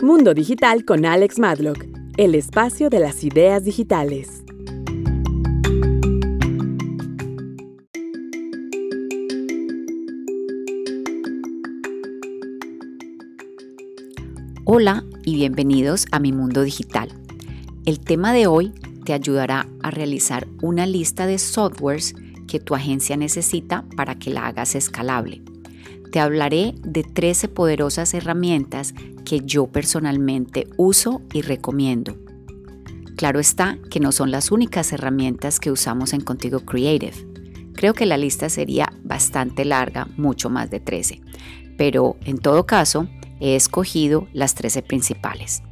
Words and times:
Mundo 0.00 0.32
Digital 0.32 0.84
con 0.84 1.04
Alex 1.04 1.40
Madlock, 1.40 1.84
el 2.16 2.36
espacio 2.36 2.88
de 2.88 3.00
las 3.00 3.24
ideas 3.24 3.64
digitales. 3.64 4.44
Hola 14.64 15.04
y 15.24 15.34
bienvenidos 15.34 16.06
a 16.12 16.20
mi 16.20 16.32
mundo 16.32 16.62
digital. 16.62 17.08
El 17.84 17.98
tema 17.98 18.32
de 18.32 18.46
hoy 18.46 18.72
te 19.04 19.14
ayudará 19.14 19.66
a 19.82 19.90
realizar 19.90 20.46
una 20.62 20.86
lista 20.86 21.26
de 21.26 21.38
softwares 21.38 22.14
que 22.46 22.60
tu 22.60 22.76
agencia 22.76 23.16
necesita 23.16 23.84
para 23.96 24.16
que 24.16 24.30
la 24.30 24.46
hagas 24.46 24.76
escalable. 24.76 25.42
Te 26.10 26.20
hablaré 26.20 26.74
de 26.82 27.02
13 27.02 27.48
poderosas 27.48 28.14
herramientas 28.14 28.94
que 29.24 29.40
yo 29.44 29.66
personalmente 29.66 30.66
uso 30.76 31.20
y 31.34 31.42
recomiendo. 31.42 32.16
Claro 33.16 33.40
está 33.40 33.78
que 33.90 34.00
no 34.00 34.12
son 34.12 34.30
las 34.30 34.50
únicas 34.50 34.92
herramientas 34.92 35.60
que 35.60 35.70
usamos 35.70 36.12
en 36.12 36.20
Contigo 36.22 36.60
Creative. 36.60 37.12
Creo 37.74 37.92
que 37.92 38.06
la 38.06 38.16
lista 38.16 38.48
sería 38.48 38.92
bastante 39.02 39.64
larga, 39.64 40.08
mucho 40.16 40.50
más 40.50 40.70
de 40.70 40.80
13, 40.80 41.20
pero 41.76 42.16
en 42.24 42.38
todo 42.38 42.64
caso 42.64 43.06
he 43.40 43.54
escogido 43.54 44.28
las 44.32 44.54
13 44.54 44.82
principales. 44.82 45.62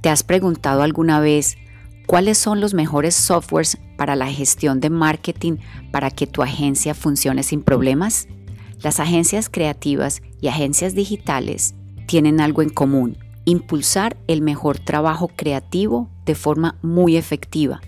¿Te 0.00 0.08
has 0.08 0.22
preguntado 0.22 0.82
alguna 0.82 1.20
vez 1.20 1.56
cuáles 2.06 2.38
son 2.38 2.60
los 2.60 2.74
mejores 2.74 3.14
softwares 3.14 3.78
para 3.96 4.16
la 4.16 4.30
gestión 4.30 4.80
de 4.80 4.90
marketing 4.90 5.58
para 5.92 6.10
que 6.10 6.26
tu 6.26 6.42
agencia 6.42 6.94
funcione 6.94 7.42
sin 7.42 7.62
problemas? 7.62 8.26
Las 8.82 9.00
agencias 9.00 9.48
creativas 9.48 10.22
y 10.40 10.48
agencias 10.48 10.94
digitales 10.94 11.74
tienen 12.06 12.40
algo 12.40 12.62
en 12.62 12.70
común, 12.70 13.18
impulsar 13.44 14.16
el 14.26 14.42
mejor 14.42 14.78
trabajo 14.78 15.28
creativo 15.28 16.10
de 16.24 16.34
forma 16.34 16.78
muy 16.82 17.16
efectiva. 17.16 17.80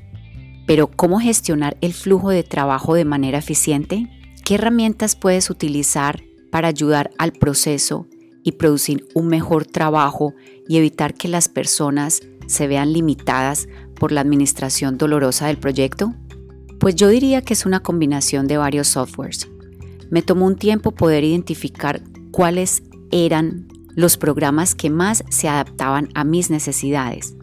Pero 0.67 0.89
¿cómo 0.89 1.21
gestionar 1.21 1.77
el 1.81 1.93
flujo 1.93 2.31
de 2.31 2.43
trabajo 2.43 2.95
de 2.95 3.05
manera 3.05 3.39
eficiente? 3.39 4.09
¿Qué 4.45 4.55
herramientas 4.55 5.17
puedes 5.17 5.51
utilizar 5.51 6.23
para 6.51 6.69
ayudar 6.69 7.11
al 7.19 7.33
proceso 7.33 8.07
y 8.45 8.53
producir 8.53 9.07
un 9.15 9.29
mejor 9.29 9.67
trabajo 9.67 10.35
y 10.69 10.79
evitar 10.79 11.15
que 11.15 11.29
las 11.29 11.49
personas 11.49 12.23
se 12.47 12.67
vean 12.67 12.93
limitadas 12.93 13.69
por 13.95 14.13
la 14.13 14.21
administración 14.21 14.97
dolorosa 14.97 15.49
del 15.49 15.59
proyecto? 15.59 16.15
Pues 16.79 16.95
yo 16.95 17.09
diría 17.09 17.43
que 17.43 17.55
es 17.55 17.67
una 17.67 17.81
combinación 17.81 18.47
de 18.47 18.57
varios 18.57 18.89
softwares. 18.89 19.49
Me 20.11 20.23
tomó 20.23 20.47
un 20.47 20.57
tiempo 20.57 20.93
poder 20.93 21.25
identificar 21.25 22.03
cuáles 22.31 22.83
eran 23.11 23.69
los 23.95 24.17
programas 24.17 24.75
que 24.75 24.91
más 24.91 25.25
se 25.29 25.49
adaptaban 25.49 26.09
a 26.15 26.25
mis 26.25 26.51
necesidades. 26.51 27.35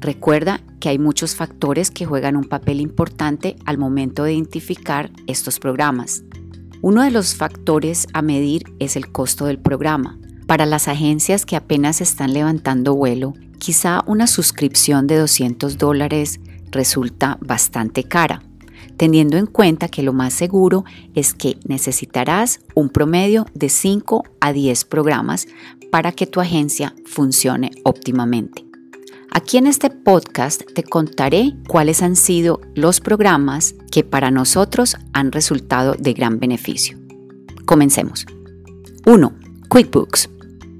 Recuerda 0.00 0.60
que 0.80 0.88
hay 0.88 0.98
muchos 0.98 1.34
factores 1.34 1.90
que 1.90 2.06
juegan 2.06 2.36
un 2.36 2.44
papel 2.44 2.80
importante 2.80 3.56
al 3.66 3.78
momento 3.78 4.24
de 4.24 4.34
identificar 4.34 5.10
estos 5.26 5.58
programas. 5.58 6.22
Uno 6.80 7.02
de 7.02 7.10
los 7.10 7.34
factores 7.34 8.06
a 8.12 8.22
medir 8.22 8.62
es 8.78 8.96
el 8.96 9.10
costo 9.10 9.46
del 9.46 9.58
programa. 9.58 10.18
Para 10.46 10.66
las 10.66 10.88
agencias 10.88 11.44
que 11.44 11.56
apenas 11.56 12.00
están 12.00 12.32
levantando 12.32 12.94
vuelo, 12.94 13.34
quizá 13.58 14.02
una 14.06 14.28
suscripción 14.28 15.06
de 15.08 15.18
200 15.18 15.76
dólares 15.76 16.40
resulta 16.70 17.38
bastante 17.40 18.04
cara 18.04 18.42
teniendo 18.98 19.38
en 19.38 19.46
cuenta 19.46 19.88
que 19.88 20.02
lo 20.02 20.12
más 20.12 20.34
seguro 20.34 20.84
es 21.14 21.32
que 21.32 21.56
necesitarás 21.66 22.60
un 22.74 22.90
promedio 22.90 23.46
de 23.54 23.70
5 23.70 24.24
a 24.40 24.52
10 24.52 24.84
programas 24.84 25.46
para 25.90 26.12
que 26.12 26.26
tu 26.26 26.40
agencia 26.40 26.94
funcione 27.06 27.70
óptimamente. 27.84 28.66
Aquí 29.30 29.56
en 29.56 29.66
este 29.66 29.90
podcast 29.90 30.62
te 30.74 30.82
contaré 30.82 31.54
cuáles 31.68 32.02
han 32.02 32.16
sido 32.16 32.60
los 32.74 33.00
programas 33.00 33.74
que 33.90 34.02
para 34.02 34.30
nosotros 34.30 34.96
han 35.12 35.32
resultado 35.32 35.94
de 35.98 36.12
gran 36.12 36.40
beneficio. 36.40 36.98
Comencemos. 37.64 38.26
1. 39.06 39.32
QuickBooks. 39.68 40.30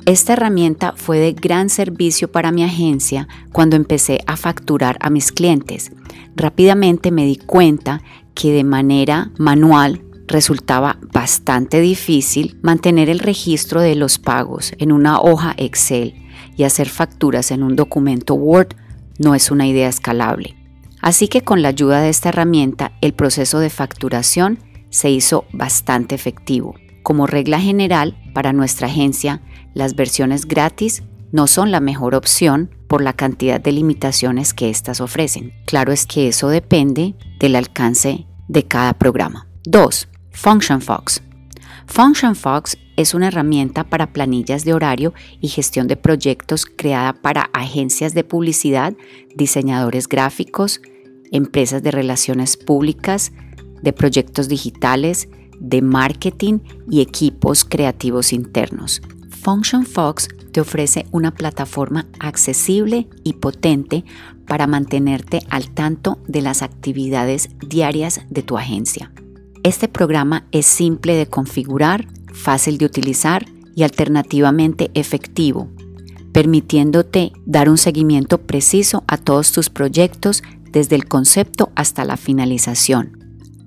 Esta 0.07 0.33
herramienta 0.33 0.95
fue 0.97 1.19
de 1.19 1.33
gran 1.35 1.69
servicio 1.69 2.33
para 2.33 2.51
mi 2.51 2.65
agencia 2.65 3.29
cuando 3.53 3.77
empecé 3.77 4.21
a 4.27 4.37
facturar 4.37 4.97
a 5.01 5.11
mis 5.11 5.31
clientes. 5.31 5.93
Rápidamente 6.39 7.11
me 7.11 7.27
di 7.27 7.35
cuenta 7.35 8.01
que 8.33 8.53
de 8.53 8.63
manera 8.63 9.33
manual 9.39 10.05
resultaba 10.29 10.97
bastante 11.13 11.81
difícil 11.81 12.61
mantener 12.63 13.11
el 13.11 13.19
registro 13.19 13.81
de 13.81 13.97
los 13.97 14.21
pagos 14.21 14.73
en 14.79 14.93
una 14.93 15.21
hoja 15.21 15.55
Excel 15.57 16.15
y 16.57 16.63
hacer 16.63 16.89
facturas 16.89 17.51
en 17.51 17.65
un 17.65 17.75
documento 17.75 18.35
Word 18.35 18.77
no 19.19 19.35
es 19.35 19.51
una 19.51 19.67
idea 19.67 19.89
escalable. 19.89 20.55
Así 21.03 21.27
que 21.27 21.43
con 21.43 21.61
la 21.61 21.71
ayuda 21.71 22.03
de 22.03 22.09
esta 22.09 22.29
herramienta 22.29 22.93
el 23.01 23.15
proceso 23.15 23.59
de 23.59 23.71
facturación 23.71 24.61
se 24.91 25.11
hizo 25.11 25.45
bastante 25.53 26.15
efectivo. 26.15 26.77
Como 27.03 27.27
regla 27.27 27.59
general, 27.59 28.17
para 28.33 28.53
nuestra 28.53 28.87
agencia 28.87 29.43
las 29.75 29.97
versiones 29.97 30.47
gratis 30.47 31.03
no 31.33 31.49
son 31.49 31.73
la 31.73 31.81
mejor 31.81 32.15
opción 32.15 32.78
por 32.89 33.03
la 33.03 33.13
cantidad 33.13 33.61
de 33.61 33.73
limitaciones 33.73 34.55
que 34.55 34.71
éstas 34.71 35.01
ofrecen. 35.01 35.53
Claro 35.67 35.93
es 35.93 36.07
que 36.07 36.29
eso 36.29 36.49
depende 36.49 37.15
del 37.39 37.55
alcance 37.55 38.27
de 38.49 38.65
cada 38.65 38.95
programa. 38.95 39.47
2. 39.65 40.09
Function 40.33 40.81
Fox. 40.81 41.23
Function 41.87 42.35
Fox 42.35 42.77
es 42.97 43.15
una 43.15 43.29
herramienta 43.29 43.85
para 43.85 44.13
planillas 44.13 44.65
de 44.65 44.75
horario 44.75 45.15
y 45.41 45.49
gestión 45.49 45.87
de 45.87 45.97
proyectos 45.97 46.67
creada 46.67 47.13
para 47.13 47.51
agencias 47.53 48.15
de 48.15 48.25
publicidad, 48.25 48.95
diseñadores 49.37 50.09
gráficos, 50.09 50.81
empresas 51.31 51.83
de 51.83 51.91
relaciones 51.91 52.57
públicas, 52.57 53.33
de 53.83 53.93
proyectos 53.93 54.49
digitales, 54.49 55.29
de 55.61 55.83
marketing 55.83 56.61
y 56.91 57.01
equipos 57.01 57.65
creativos 57.65 58.33
internos. 58.33 59.03
Function 59.43 59.87
Fox 59.87 60.29
te 60.53 60.61
ofrece 60.61 61.07
una 61.13 61.35
plataforma 61.35 62.07
accesible 62.19 63.09
y 63.25 63.35
potente 63.35 64.05
para 64.47 64.67
mantenerte 64.67 65.41
al 65.51 65.71
tanto 65.71 66.19
de 66.27 66.43
las 66.43 66.63
actividades 66.63 67.49
diarias 67.67 68.21
de 68.31 68.43
tu 68.43 68.59
agencia. 68.59 69.13
Este 69.63 69.89
programa 69.89 70.47
es 70.53 70.67
simple 70.67 71.15
de 71.15 71.27
configurar, 71.27 72.07
fácil 72.33 72.79
de 72.79 72.87
utilizar 72.87 73.47
y 73.75 73.83
alternativamente 73.83 74.91
efectivo, 74.95 75.69
permitiéndote 76.33 77.33
dar 77.47 77.69
un 77.69 77.79
seguimiento 77.79 78.39
preciso 78.39 79.05
a 79.07 79.19
todos 79.19 79.53
tus 79.53 79.71
proyectos 79.71 80.43
desde 80.71 80.97
el 80.97 81.07
concepto 81.07 81.71
hasta 81.75 82.05
la 82.05 82.17
finalización 82.17 83.18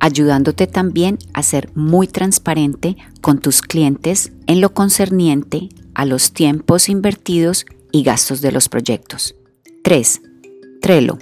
ayudándote 0.01 0.67
también 0.67 1.19
a 1.33 1.43
ser 1.43 1.69
muy 1.75 2.07
transparente 2.07 2.97
con 3.21 3.39
tus 3.39 3.61
clientes 3.61 4.33
en 4.47 4.59
lo 4.59 4.73
concerniente 4.73 5.69
a 5.93 6.05
los 6.05 6.33
tiempos 6.33 6.89
invertidos 6.89 7.65
y 7.91 8.03
gastos 8.03 8.41
de 8.41 8.51
los 8.51 8.67
proyectos. 8.67 9.35
3. 9.83 10.21
Trello. 10.81 11.19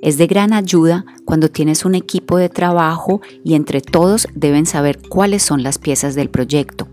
Es 0.00 0.16
de 0.16 0.26
gran 0.26 0.54
ayuda 0.54 1.04
cuando 1.26 1.50
tienes 1.50 1.84
un 1.84 1.94
equipo 1.94 2.38
de 2.38 2.48
trabajo 2.48 3.20
y 3.44 3.54
entre 3.54 3.82
todos 3.82 4.26
deben 4.34 4.64
saber 4.64 4.98
cuáles 5.06 5.42
son 5.42 5.62
las 5.62 5.76
piezas 5.76 6.14
del 6.14 6.30
proyecto. 6.30 6.88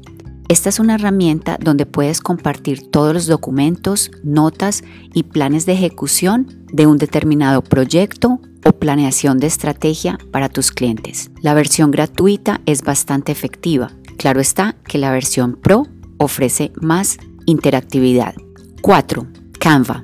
Esta 0.49 0.67
es 0.67 0.79
una 0.79 0.95
herramienta 0.95 1.57
donde 1.61 1.85
puedes 1.85 2.19
compartir 2.19 2.89
todos 2.91 3.13
los 3.13 3.27
documentos, 3.27 4.11
notas 4.23 4.83
y 5.13 5.23
planes 5.23 5.65
de 5.65 5.73
ejecución 5.73 6.65
de 6.73 6.85
un 6.85 6.97
determinado 6.97 7.61
proyecto 7.61 8.41
o 8.65 8.73
planeación 8.73 9.39
de 9.39 9.47
estrategia 9.47 10.17
para 10.31 10.49
tus 10.49 10.71
clientes. 10.71 11.31
La 11.41 11.53
versión 11.53 11.91
gratuita 11.91 12.61
es 12.65 12.81
bastante 12.81 13.31
efectiva. 13.31 13.91
Claro 14.17 14.41
está 14.41 14.75
que 14.87 14.97
la 14.97 15.11
versión 15.11 15.55
Pro 15.55 15.87
ofrece 16.17 16.71
más 16.81 17.17
interactividad. 17.45 18.35
4. 18.81 19.27
Canva. 19.59 20.03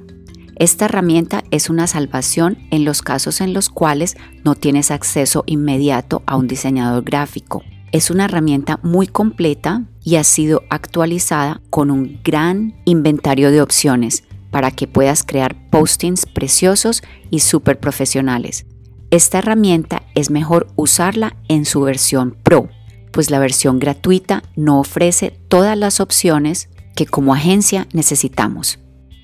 Esta 0.56 0.86
herramienta 0.86 1.44
es 1.52 1.70
una 1.70 1.88
salvación 1.88 2.58
en 2.70 2.86
los 2.86 3.02
casos 3.02 3.42
en 3.42 3.54
los 3.54 3.70
cuales 3.70 4.16
no 4.44 4.56
tienes 4.56 4.92
acceso 4.92 5.44
inmediato 5.48 6.22
a 6.26 6.38
un 6.38 6.48
diseñador 6.48 7.04
gráfico. 7.04 7.64
Es 7.92 8.10
una 8.10 8.26
herramienta 8.26 8.80
muy 8.84 9.08
completa 9.08 9.84
y 10.04 10.16
ha 10.16 10.24
sido 10.24 10.62
actualizada 10.70 11.62
con 11.70 11.92
un 11.92 12.20
gran 12.24 12.76
inventario 12.86 13.52
de 13.52 13.62
opciones 13.62 14.24
para 14.54 14.70
que 14.70 14.88
puedas 14.88 15.24
crear 15.24 15.70
postings 15.72 16.28
preciosos 16.28 17.02
y 17.32 17.40
súper 17.40 17.80
profesionales. 17.80 18.68
Esta 19.10 19.40
herramienta 19.40 20.04
es 20.14 20.30
mejor 20.30 20.68
usarla 20.76 21.36
en 21.50 21.66
su 21.66 21.82
versión 21.82 22.38
Pro, 22.44 22.70
pues 23.12 23.32
la 23.32 23.40
versión 23.40 23.80
gratuita 23.80 24.44
no 24.56 24.80
ofrece 24.80 25.32
todas 25.48 25.76
las 25.76 26.00
opciones 26.00 26.70
que 26.96 27.08
como 27.08 27.34
agencia 27.34 27.88
necesitamos. 27.94 28.78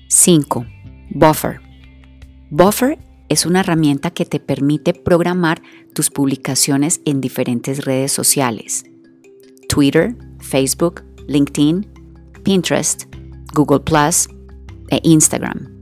5. 0.08 0.66
Buffer. 1.10 1.60
Buffer 2.50 2.98
es 3.28 3.46
una 3.46 3.60
herramienta 3.60 4.10
que 4.10 4.24
te 4.24 4.40
permite 4.40 4.94
programar 4.94 5.62
tus 5.94 6.10
publicaciones 6.10 7.00
en 7.04 7.20
diferentes 7.20 7.84
redes 7.84 8.10
sociales. 8.10 8.84
Twitter, 9.68 10.16
Facebook, 10.40 11.04
LinkedIn, 11.28 11.86
Pinterest, 12.42 13.04
Google⁇ 13.54 13.84
e 14.90 15.00
Instagram. 15.02 15.80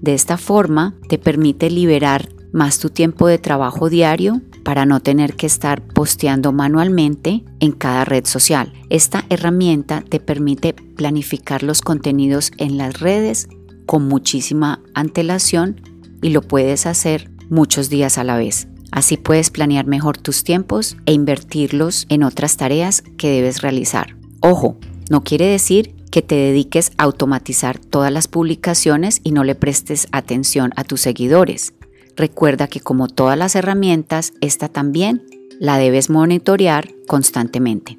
De 0.00 0.14
esta 0.14 0.36
forma 0.36 0.94
te 1.08 1.18
permite 1.18 1.70
liberar 1.70 2.28
más 2.52 2.78
tu 2.78 2.90
tiempo 2.90 3.26
de 3.26 3.38
trabajo 3.38 3.88
diario 3.88 4.42
para 4.62 4.86
no 4.86 5.00
tener 5.00 5.34
que 5.34 5.46
estar 5.46 5.82
posteando 5.82 6.52
manualmente 6.52 7.44
en 7.60 7.72
cada 7.72 8.04
red 8.04 8.26
social. 8.26 8.72
Esta 8.90 9.24
herramienta 9.30 10.02
te 10.08 10.20
permite 10.20 10.74
planificar 10.74 11.62
los 11.62 11.80
contenidos 11.80 12.52
en 12.58 12.78
las 12.78 13.00
redes 13.00 13.48
con 13.86 14.06
muchísima 14.06 14.80
antelación 14.94 15.80
y 16.20 16.30
lo 16.30 16.42
puedes 16.42 16.86
hacer 16.86 17.30
muchos 17.48 17.88
días 17.88 18.18
a 18.18 18.24
la 18.24 18.36
vez. 18.36 18.68
Así 18.92 19.16
puedes 19.16 19.50
planear 19.50 19.86
mejor 19.86 20.18
tus 20.18 20.44
tiempos 20.44 20.96
e 21.06 21.12
invertirlos 21.12 22.06
en 22.10 22.22
otras 22.22 22.56
tareas 22.56 23.02
que 23.16 23.30
debes 23.30 23.62
realizar. 23.62 24.16
Ojo, 24.40 24.78
no 25.10 25.22
quiere 25.22 25.46
decir 25.46 25.94
que 26.12 26.22
te 26.22 26.34
dediques 26.34 26.92
a 26.98 27.04
automatizar 27.04 27.78
todas 27.78 28.12
las 28.12 28.28
publicaciones 28.28 29.20
y 29.24 29.32
no 29.32 29.44
le 29.44 29.54
prestes 29.54 30.06
atención 30.12 30.70
a 30.76 30.84
tus 30.84 31.00
seguidores. 31.00 31.72
Recuerda 32.16 32.68
que 32.68 32.80
como 32.80 33.08
todas 33.08 33.38
las 33.38 33.56
herramientas, 33.56 34.34
esta 34.42 34.68
también 34.68 35.24
la 35.58 35.78
debes 35.78 36.10
monitorear 36.10 36.90
constantemente. 37.08 37.98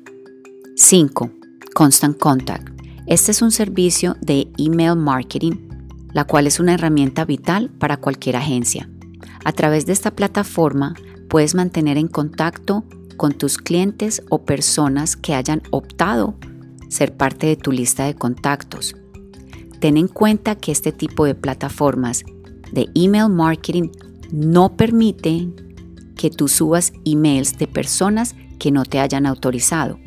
5. 0.75 1.31
Constant 1.73 2.19
Contact. 2.19 2.69
Este 3.07 3.31
es 3.31 3.41
un 3.41 3.51
servicio 3.51 4.15
de 4.21 4.47
email 4.59 4.95
marketing, 4.95 5.69
la 6.13 6.25
cual 6.25 6.45
es 6.45 6.59
una 6.59 6.75
herramienta 6.75 7.25
vital 7.25 7.71
para 7.79 7.97
cualquier 7.97 8.35
agencia. 8.35 8.87
A 9.43 9.53
través 9.53 9.87
de 9.87 9.93
esta 9.93 10.11
plataforma 10.11 10.93
puedes 11.29 11.55
mantener 11.55 11.97
en 11.97 12.07
contacto 12.07 12.83
con 13.17 13.33
tus 13.33 13.57
clientes 13.57 14.21
o 14.29 14.43
personas 14.43 15.15
que 15.15 15.33
hayan 15.33 15.63
optado 15.71 16.37
ser 16.93 17.15
parte 17.17 17.47
de 17.47 17.55
tu 17.55 17.71
lista 17.71 18.05
de 18.05 18.15
contactos. 18.15 18.95
Ten 19.79 19.97
en 19.97 20.07
cuenta 20.07 20.55
que 20.55 20.71
este 20.71 20.91
tipo 20.91 21.25
de 21.25 21.35
plataformas 21.35 22.23
de 22.71 22.89
email 22.95 23.29
marketing 23.29 23.89
no 24.31 24.77
permiten 24.77 25.53
que 26.15 26.29
tú 26.29 26.47
subas 26.47 26.93
emails 27.05 27.57
de 27.57 27.67
personas 27.67 28.35
que 28.59 28.71
no 28.71 28.85
te 28.85 28.99
hayan 28.99 29.25
autorizado. 29.25 29.99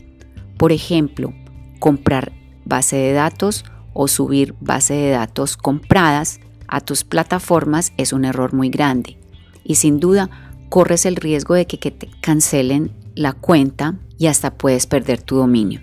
Por 0.56 0.72
ejemplo, 0.72 1.34
comprar 1.78 2.32
base 2.64 2.96
de 2.96 3.12
datos 3.12 3.64
o 3.92 4.08
subir 4.08 4.54
base 4.60 4.94
de 4.94 5.10
datos 5.10 5.56
compradas 5.56 6.40
a 6.68 6.80
tus 6.80 7.04
plataformas 7.04 7.92
es 7.96 8.12
un 8.12 8.24
error 8.24 8.52
muy 8.54 8.70
grande 8.70 9.18
y 9.62 9.76
sin 9.76 10.00
duda 10.00 10.30
corres 10.68 11.06
el 11.06 11.16
riesgo 11.16 11.54
de 11.54 11.66
que, 11.66 11.78
te 11.90 12.08
cancelen 12.20 12.92
la 13.14 13.32
cuenta 13.32 13.94
y 14.18 14.26
hasta 14.26 14.56
puedes 14.56 14.86
perder 14.86 15.22
tu 15.22 15.36
dominio. 15.36 15.80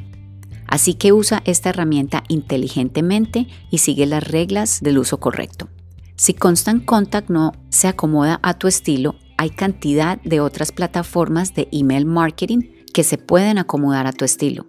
Así 0.73 0.95
que 0.95 1.13
usa 1.13 1.43
esta 1.45 1.69
herramienta 1.69 2.23
inteligentemente 2.29 3.45
y 3.69 3.77
sigue 3.77 4.07
las 4.07 4.27
reglas 4.27 4.79
del 4.81 4.97
uso 4.97 5.19
correcto. 5.19 5.69
Si 6.15 6.33
Constant 6.33 6.83
Contact 6.83 7.29
no 7.29 7.51
se 7.69 7.87
acomoda 7.87 8.39
a 8.41 8.57
tu 8.57 8.67
estilo, 8.67 9.13
hay 9.37 9.51
cantidad 9.51 10.19
de 10.23 10.39
otras 10.39 10.71
plataformas 10.71 11.53
de 11.53 11.67
email 11.71 12.07
marketing 12.07 12.71
que 12.91 13.03
se 13.03 13.19
pueden 13.19 13.59
acomodar 13.59 14.07
a 14.07 14.13
tu 14.13 14.25
estilo. 14.25 14.65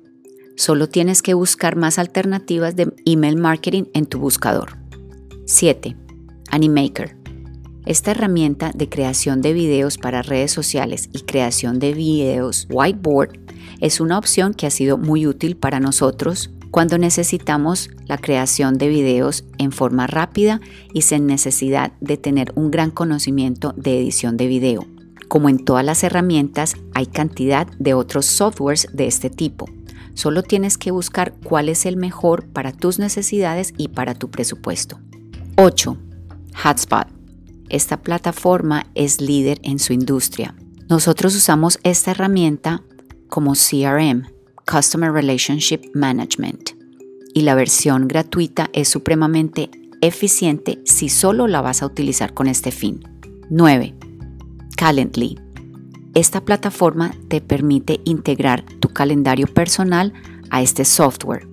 Solo 0.59 0.91
tienes 0.91 1.23
que 1.23 1.33
buscar 1.33 1.75
más 1.75 1.99
alternativas 1.99 2.77
de 2.77 2.93
email 3.07 3.39
marketing 3.39 3.85
en 3.95 4.05
tu 4.05 4.19
buscador. 4.19 4.77
7. 5.47 5.97
Animaker. 6.51 7.17
Esta 7.87 8.11
herramienta 8.11 8.73
de 8.75 8.91
creación 8.91 9.41
de 9.41 9.55
videos 9.55 9.97
para 9.97 10.21
redes 10.21 10.53
sociales 10.53 11.09
y 11.15 11.21
creación 11.21 11.79
de 11.79 11.95
videos 11.95 12.67
whiteboard 12.69 13.44
es 13.81 14.01
una 14.01 14.19
opción 14.19 14.55
que 14.55 14.67
ha 14.67 14.71
sido 14.71 14.99
muy 14.99 15.27
útil 15.27 15.57
para 15.57 15.81
nosotros 15.81 16.51
cuando 16.71 16.99
necesitamos 16.99 17.89
la 18.07 18.19
creación 18.19 18.79
de 18.79 18.89
videos 18.89 19.45
en 19.59 19.71
forma 19.71 20.09
rápida 20.09 20.61
y 20.93 21.03
sin 21.03 21.27
necesidad 21.27 21.93
de 22.01 22.17
tener 22.17 22.53
un 22.57 22.73
gran 22.73 22.91
conocimiento 22.91 23.75
de 23.77 24.01
edición 24.01 24.37
de 24.37 24.49
video. 24.49 24.87
Como 25.29 25.49
en 25.49 25.65
todas 25.65 25.85
las 25.85 26.03
herramientas, 26.03 26.75
hay 26.93 27.07
cantidad 27.07 27.69
de 27.79 27.95
otros 27.95 28.27
softwares 28.27 28.89
de 28.93 29.07
este 29.07 29.31
tipo. 29.31 29.67
Solo 30.15 30.43
tienes 30.43 30.77
que 30.77 30.91
buscar 30.91 31.35
cuál 31.45 31.69
es 31.69 31.87
el 31.87 31.97
mejor 31.97 32.47
para 32.47 32.73
tus 32.73 32.99
necesidades 32.99 33.73
y 33.77 33.89
para 33.89 34.15
tu 34.15 34.31
presupuesto. 34.31 34.99
8. 35.57 35.97
Hotspot. 36.65 37.07
Esta 37.69 38.03
plataforma 38.03 38.87
es 38.95 39.21
líder 39.21 39.61
en 39.63 39.79
su 39.79 39.93
industria. 39.93 40.55
Nosotros 40.89 41.35
usamos 41.35 41.79
esta 41.83 42.11
herramienta 42.11 42.83
como 43.35 43.55
CRM, 43.55 44.29
Customer 44.65 45.11
Relationship 45.11 45.91
Management, 45.93 46.71
y 47.35 47.41
la 47.41 47.57
versión 47.57 48.07
gratuita 48.07 48.71
es 48.73 48.89
supremamente 48.89 49.73
eficiente 50.01 50.81
si 50.85 51.09
solo 51.09 51.49
la 51.49 51.61
vas 51.61 51.83
a 51.83 51.87
utilizar 51.87 52.33
con 52.33 52.47
este 52.47 52.71
fin. 52.71 53.03
9. 53.51 53.93
Calendly. 54.77 55.37
Esta 56.15 56.45
plataforma 56.45 57.11
te 57.27 57.41
permite 57.41 57.99
integrar 58.05 58.65
tu 58.79 58.91
calendario 58.91 59.49
personal 59.49 60.13
a 60.51 60.63
este 60.63 60.85
software 60.85 61.49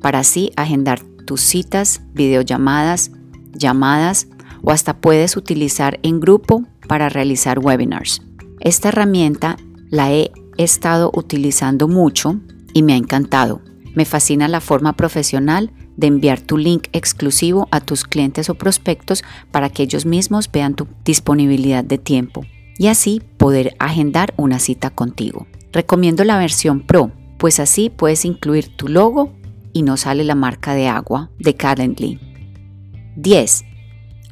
para 0.00 0.20
así 0.20 0.52
agendar 0.56 1.02
tus 1.26 1.42
citas, 1.42 2.00
videollamadas, 2.14 3.10
llamadas 3.52 4.26
o 4.62 4.70
hasta 4.70 5.02
puedes 5.02 5.36
utilizar 5.36 6.00
en 6.02 6.18
grupo 6.18 6.64
para 6.88 7.10
realizar 7.10 7.58
webinars. 7.58 8.22
Esta 8.58 8.88
herramienta 8.88 9.58
la 9.90 10.10
he 10.58 10.64
estado 10.64 11.10
utilizando 11.14 11.88
mucho 11.88 12.40
y 12.72 12.82
me 12.82 12.92
ha 12.92 12.96
encantado. 12.96 13.60
Me 13.94 14.04
fascina 14.04 14.48
la 14.48 14.60
forma 14.60 14.94
profesional 14.94 15.72
de 15.96 16.06
enviar 16.06 16.40
tu 16.40 16.58
link 16.58 16.88
exclusivo 16.92 17.68
a 17.70 17.80
tus 17.80 18.04
clientes 18.04 18.50
o 18.50 18.54
prospectos 18.54 19.24
para 19.50 19.70
que 19.70 19.82
ellos 19.82 20.04
mismos 20.04 20.50
vean 20.52 20.74
tu 20.74 20.86
disponibilidad 21.04 21.82
de 21.82 21.98
tiempo 21.98 22.44
y 22.78 22.88
así 22.88 23.22
poder 23.38 23.74
agendar 23.78 24.34
una 24.36 24.58
cita 24.58 24.90
contigo. 24.90 25.46
Recomiendo 25.72 26.24
la 26.24 26.38
versión 26.38 26.80
Pro, 26.80 27.12
pues 27.38 27.60
así 27.60 27.90
puedes 27.90 28.24
incluir 28.24 28.76
tu 28.76 28.88
logo 28.88 29.32
y 29.72 29.82
no 29.82 29.96
sale 29.96 30.24
la 30.24 30.34
marca 30.34 30.74
de 30.74 30.88
agua 30.88 31.30
de 31.38 31.54
Calendly. 31.54 32.20
10. 33.16 33.64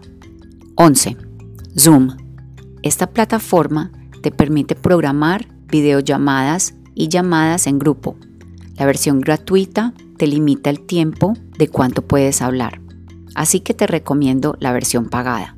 11. 0.76 1.18
Zoom. 1.78 2.18
Esta 2.82 3.08
plataforma 3.08 3.92
te 4.22 4.32
permite 4.32 4.76
programar 4.76 5.50
videollamadas 5.68 6.76
y 6.96 7.08
llamadas 7.08 7.68
en 7.68 7.80
grupo. 7.80 8.16
La 8.76 8.86
versión 8.86 9.22
gratuita 9.22 9.94
te 10.18 10.28
limita 10.28 10.70
el 10.70 10.80
tiempo 10.82 11.34
de 11.58 11.68
cuánto 11.68 12.02
puedes 12.02 12.42
hablar, 12.42 12.82
así 13.36 13.60
que 13.60 13.74
te 13.74 13.88
recomiendo 13.88 14.56
la 14.60 14.72
versión 14.72 15.10
pagada. 15.10 15.56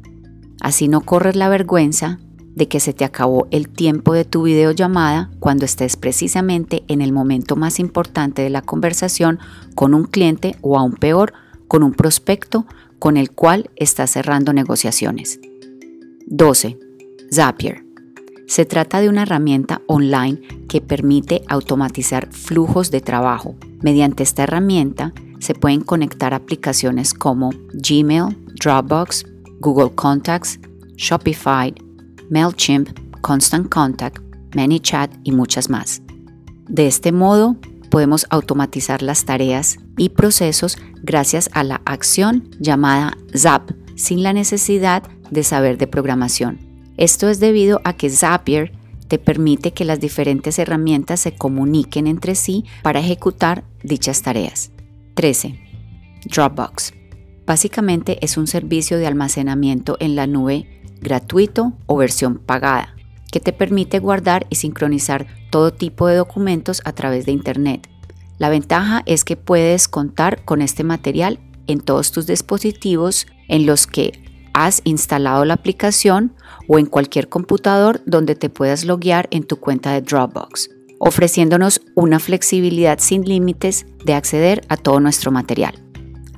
Así 0.61 0.87
no 0.87 1.01
corres 1.01 1.35
la 1.35 1.49
vergüenza 1.49 2.19
de 2.55 2.67
que 2.67 2.79
se 2.79 2.93
te 2.93 3.05
acabó 3.05 3.47
el 3.51 3.69
tiempo 3.69 4.13
de 4.13 4.25
tu 4.25 4.43
videollamada 4.43 5.29
cuando 5.39 5.65
estés 5.65 5.97
precisamente 5.97 6.83
en 6.87 7.01
el 7.01 7.11
momento 7.11 7.55
más 7.55 7.79
importante 7.79 8.41
de 8.41 8.49
la 8.49 8.61
conversación 8.61 9.39
con 9.75 9.93
un 9.93 10.05
cliente 10.05 10.55
o 10.61 10.77
aún 10.77 10.93
peor, 10.93 11.33
con 11.67 11.83
un 11.83 11.93
prospecto 11.93 12.65
con 12.97 13.17
el 13.17 13.31
cual 13.31 13.69
estás 13.75 14.11
cerrando 14.11 14.53
negociaciones. 14.53 15.39
12. 16.27 16.79
Zapier. 17.31 17.84
Se 18.47 18.65
trata 18.65 19.01
de 19.01 19.09
una 19.09 19.23
herramienta 19.23 19.81
online 19.87 20.41
que 20.69 20.81
permite 20.81 21.43
automatizar 21.47 22.31
flujos 22.31 22.91
de 22.91 23.01
trabajo. 23.01 23.55
Mediante 23.81 24.23
esta 24.23 24.43
herramienta 24.43 25.13
se 25.39 25.53
pueden 25.53 25.81
conectar 25.81 26.33
aplicaciones 26.33 27.13
como 27.13 27.51
Gmail, 27.73 28.37
Dropbox, 28.61 29.25
Google 29.59 29.93
Contacts, 29.95 30.59
Shopify, 30.95 31.73
MailChimp, 32.29 32.89
Constant 33.21 33.69
Contact, 33.69 34.19
ManyChat 34.55 35.11
y 35.23 35.31
muchas 35.31 35.69
más. 35.69 36.01
De 36.67 36.87
este 36.87 37.11
modo, 37.11 37.57
podemos 37.89 38.25
automatizar 38.29 39.01
las 39.01 39.25
tareas 39.25 39.77
y 39.97 40.09
procesos 40.09 40.77
gracias 41.03 41.49
a 41.53 41.63
la 41.63 41.81
acción 41.85 42.49
llamada 42.59 43.17
Zap, 43.35 43.71
sin 43.95 44.23
la 44.23 44.33
necesidad 44.33 45.03
de 45.29 45.43
saber 45.43 45.77
de 45.77 45.87
programación. 45.87 46.64
Esto 46.97 47.29
es 47.29 47.39
debido 47.39 47.81
a 47.83 47.93
que 47.93 48.09
Zapier 48.09 48.71
te 49.07 49.19
permite 49.19 49.71
que 49.71 49.85
las 49.85 49.99
diferentes 49.99 50.57
herramientas 50.59 51.19
se 51.19 51.33
comuniquen 51.33 52.07
entre 52.07 52.35
sí 52.35 52.65
para 52.81 52.99
ejecutar 52.99 53.63
dichas 53.83 54.21
tareas. 54.21 54.71
13. 55.15 55.59
Dropbox. 56.25 56.93
Básicamente 57.45 58.17
es 58.21 58.37
un 58.37 58.47
servicio 58.47 58.97
de 58.97 59.07
almacenamiento 59.07 59.97
en 59.99 60.15
la 60.15 60.25
nube 60.25 60.81
gratuito 61.01 61.73
o 61.85 61.97
versión 61.97 62.39
pagada 62.39 62.95
que 63.31 63.39
te 63.39 63.53
permite 63.53 63.99
guardar 63.99 64.47
y 64.49 64.55
sincronizar 64.55 65.27
todo 65.49 65.73
tipo 65.73 66.07
de 66.07 66.15
documentos 66.15 66.81
a 66.85 66.93
través 66.93 67.25
de 67.25 67.33
Internet. 67.33 67.89
La 68.37 68.49
ventaja 68.49 69.03
es 69.05 69.25
que 69.25 69.35
puedes 69.35 69.87
contar 69.87 70.45
con 70.45 70.61
este 70.61 70.83
material 70.83 71.39
en 71.67 71.81
todos 71.81 72.11
tus 72.11 72.27
dispositivos 72.27 73.27
en 73.47 73.65
los 73.65 73.87
que 73.87 74.24
has 74.55 74.81
instalado 74.85 75.43
la 75.43 75.53
aplicación 75.53 76.33
o 76.67 76.79
en 76.79 76.85
cualquier 76.85 77.27
computador 77.27 78.01
donde 78.05 78.35
te 78.35 78.49
puedas 78.49 78.85
loguear 78.85 79.27
en 79.29 79.43
tu 79.43 79.57
cuenta 79.57 79.91
de 79.91 80.01
Dropbox, 80.01 80.69
ofreciéndonos 80.97 81.81
una 81.93 82.19
flexibilidad 82.19 82.97
sin 82.99 83.23
límites 83.25 83.85
de 84.05 84.13
acceder 84.13 84.61
a 84.69 84.77
todo 84.77 85.01
nuestro 85.01 85.29
material. 85.29 85.75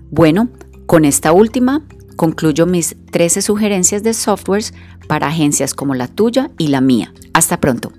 Bueno, 0.10 0.50
con 0.88 1.06
esta 1.06 1.32
última 1.32 1.86
concluyo 2.16 2.66
mis 2.66 2.96
13 3.12 3.44
sugerencias 3.44 4.02
de 4.02 4.16
softwares 4.16 4.74
para 5.08 5.28
agencias 5.28 5.76
como 5.76 5.94
la 5.94 6.08
tuya 6.08 6.50
y 6.58 6.70
la 6.70 6.82
mía. 6.82 7.14
Hasta 7.34 7.60
pronto. 7.60 7.92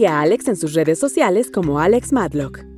Sigue 0.00 0.08
a 0.08 0.22
Alex 0.22 0.48
en 0.48 0.56
sus 0.56 0.72
redes 0.72 0.98
sociales 0.98 1.50
como 1.50 1.78
Alex 1.78 2.10
Madlock. 2.10 2.69